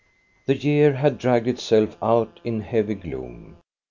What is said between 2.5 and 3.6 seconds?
heavy gloom.